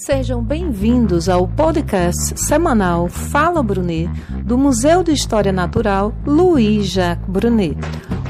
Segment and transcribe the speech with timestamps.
[0.00, 4.08] Sejam bem-vindos ao podcast semanal Fala Brunet,
[4.46, 7.76] do Museu de História Natural Louis Jacques Brunet.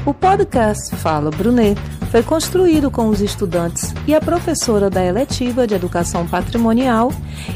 [0.05, 1.79] O podcast Fala Brunet
[2.11, 7.09] foi construído com os estudantes e a professora da eletiva de Educação Patrimonial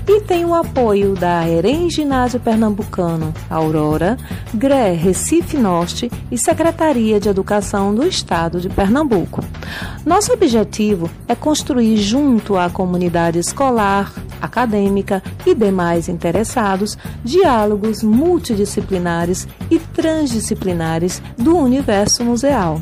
[0.08, 4.18] e tem o apoio da EREM Ginásio Pernambucano, Aurora,
[4.54, 9.44] GRE Recife Norte e Secretaria de Educação do Estado de Pernambuco.
[10.06, 19.80] Nosso objetivo é construir junto à comunidade escolar, acadêmica e demais interessados diálogos multidisciplinares e
[19.80, 22.82] transdisciplinares do universo museal.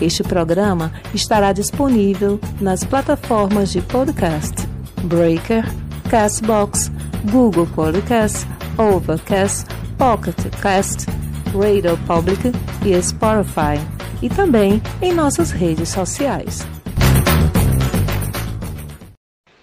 [0.00, 4.66] Este programa estará disponível nas plataformas de podcast
[5.04, 5.64] Breaker,
[6.10, 6.90] Castbox,
[7.30, 8.46] Google Podcast,
[8.78, 11.06] Overcast, Pocket Cast,
[11.54, 12.52] Radio Public
[12.84, 13.80] e Spotify,
[14.22, 16.66] e também em nossas redes sociais.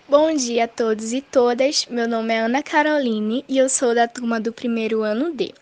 [0.09, 1.85] Bom dia a todos e todas.
[1.87, 5.53] Meu nome é Ana Caroline e eu sou da turma do primeiro ano D.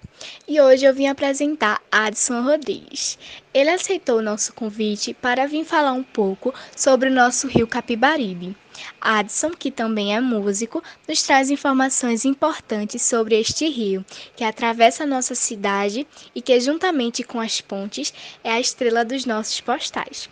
[0.47, 3.17] E hoje eu vim apresentar Adson Rodrigues.
[3.51, 8.55] Ele aceitou o nosso convite para vir falar um pouco sobre o nosso rio Capibaribe.
[9.01, 15.33] Adson, que também é músico, nos traz informações importantes sobre este rio, que atravessa nossa
[15.33, 20.29] cidade e que, juntamente com as pontes, é a estrela dos nossos postais.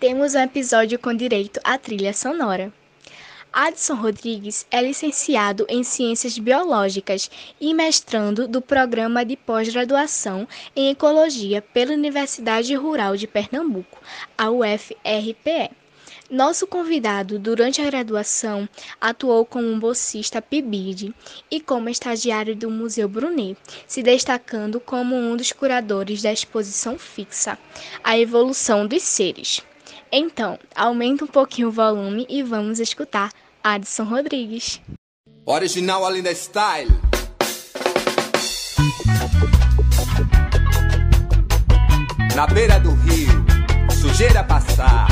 [0.00, 2.72] Temos um episódio com direito à trilha sonora.
[3.56, 7.30] Adson Rodrigues é licenciado em Ciências Biológicas
[7.60, 14.02] e mestrando do Programa de Pós-Graduação em Ecologia pela Universidade Rural de Pernambuco,
[14.36, 15.70] a UFRPE.
[16.28, 18.68] Nosso convidado, durante a graduação,
[19.00, 21.14] atuou como um bolsista PIBID
[21.48, 27.56] e como estagiário do Museu Brunet, se destacando como um dos curadores da exposição fixa
[28.02, 29.62] A Evolução dos Seres.
[30.10, 33.30] Então, aumenta um pouquinho o volume e vamos escutar
[33.66, 34.78] Adson Rodrigues.
[35.46, 36.88] Original Alinda Style.
[42.36, 43.32] Na beira do rio,
[43.90, 45.08] sujeira passar.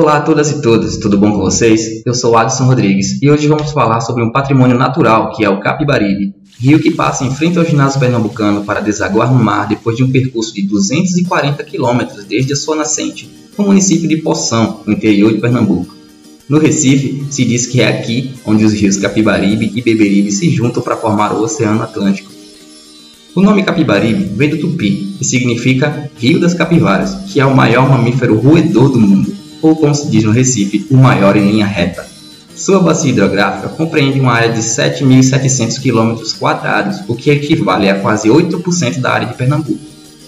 [0.00, 2.00] Olá a todas e todos, tudo bom com vocês?
[2.06, 5.60] Eu sou Adson Rodrigues e hoje vamos falar sobre um patrimônio natural que é o
[5.60, 10.02] Capibaribe, rio que passa em frente ao ginásio pernambucano para desaguar no mar depois de
[10.02, 15.34] um percurso de 240 quilômetros desde a sua nascente, no município de Poção, no interior
[15.34, 15.94] de Pernambuco.
[16.48, 20.82] No Recife, se diz que é aqui onde os rios Capibaribe e Beberibe se juntam
[20.82, 22.32] para formar o Oceano Atlântico.
[23.36, 27.86] O nome Capibaribe vem do tupi e significa Rio das Capivaras, que é o maior
[27.86, 32.06] mamífero roedor do mundo ou como se diz no Recife, o maior em linha reta.
[32.54, 36.22] Sua bacia hidrográfica compreende uma área de 7.700 km,
[37.08, 39.80] o que equivale a quase 8% da área de Pernambuco.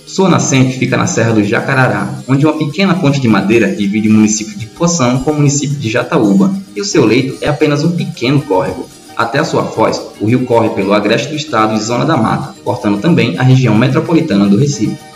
[0.07, 4.13] Sua nascente fica na Serra do Jacarará, onde uma pequena ponte de madeira divide o
[4.13, 7.93] município de Poção com o município de Jataúba, e o seu leito é apenas um
[7.93, 8.89] pequeno córrego.
[9.17, 12.55] Até a sua foz, o rio corre pelo agreste do estado e zona da mata,
[12.65, 15.12] cortando também a região metropolitana do Recife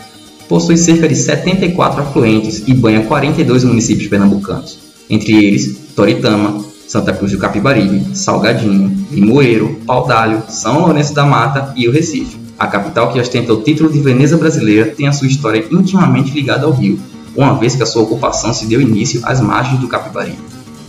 [0.47, 7.31] possui cerca de 74 afluentes e banha 42 municípios pernambucanos, entre eles Toritama, Santa Cruz
[7.31, 12.37] do Capibaribe, Salgadinho, Limoeiro, Paudalho, São Lourenço da Mata e o Recife.
[12.57, 16.65] A capital que ostenta o título de Veneza brasileira tem a sua história intimamente ligada
[16.65, 16.97] ao rio,
[17.35, 20.39] uma vez que a sua ocupação se deu início às margens do Capibaribe.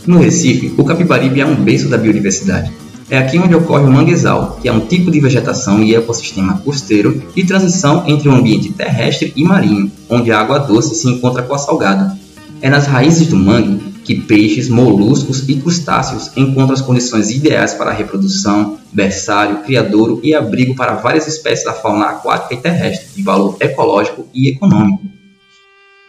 [0.07, 2.73] No Recife, o Capibaribe é um berço da biodiversidade,
[3.11, 7.23] é aqui onde ocorre o manguezal, que é um tipo de vegetação e ecossistema costeiro
[7.35, 11.55] de transição entre o ambiente terrestre e marinho, onde a água doce se encontra com
[11.55, 12.19] a salgada.
[12.61, 17.91] É nas raízes do mangue que peixes, moluscos e crustáceos encontram as condições ideais para
[17.91, 23.23] a reprodução, berçário, criadouro e abrigo para várias espécies da fauna aquática e terrestre, de
[23.23, 25.03] valor ecológico e econômico.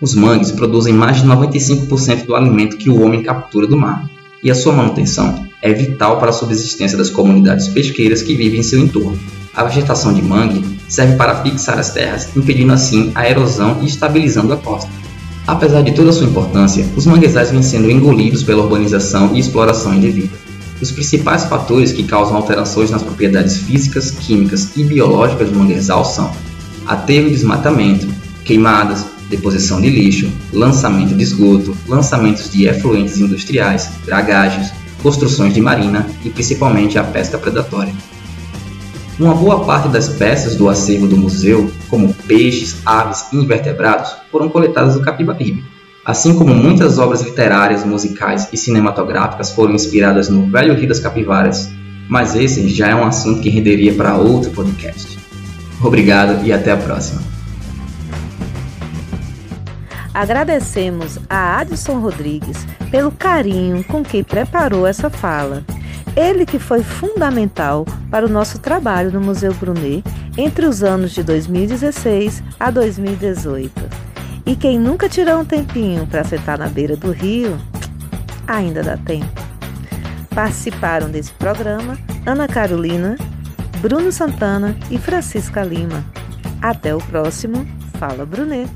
[0.02, 4.10] Os mangues produzem mais de 95% do alimento que o homem captura do mar,
[4.44, 8.63] e a sua manutenção é vital para a subsistência das comunidades pesqueiras que vivem em
[8.63, 9.19] seu entorno.
[9.53, 14.53] A vegetação de mangue serve para fixar as terras, impedindo assim a erosão e estabilizando
[14.53, 14.89] a costa.
[15.45, 19.94] Apesar de toda a sua importância, os manguezais vêm sendo engolidos pela urbanização e exploração
[19.94, 20.30] indevida.
[20.81, 26.31] Os principais fatores que causam alterações nas propriedades físicas, químicas e biológicas do manguezal são
[26.86, 28.07] aterro e desmatamento,
[28.45, 34.72] queimadas, deposição de lixo, lançamento de esgoto, lançamentos de efluentes industriais, dragagens,
[35.02, 37.94] construções de marina e principalmente a pesca predatória.
[39.20, 44.50] Uma boa parte das peças do acervo do museu, como peixes, aves e invertebrados, foram
[44.50, 45.64] coletadas do Capibaribe.
[46.06, 51.70] Assim como muitas obras literárias, musicais e cinematográficas foram inspiradas no Velho Rio das Capivaras,
[52.08, 55.20] mas esse já é um assunto que renderia para outro podcast.
[55.82, 57.22] Obrigado e até a próxima.
[60.19, 65.63] Agradecemos a Adson Rodrigues pelo carinho com que preparou essa fala.
[66.13, 70.04] Ele que foi fundamental para o nosso trabalho no Museu Brunet
[70.38, 73.71] entre os anos de 2016 a 2018.
[74.45, 77.57] E quem nunca tirou um tempinho para sentar na beira do rio,
[78.45, 79.42] ainda dá tempo.
[80.36, 83.15] Participaram desse programa Ana Carolina,
[83.80, 86.04] Bruno Santana e Francisca Lima.
[86.62, 87.65] Até o próximo
[87.98, 88.69] Fala Brunet.